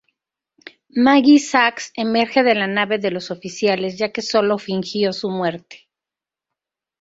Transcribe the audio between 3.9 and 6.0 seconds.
ya que sólo fingió su muerte.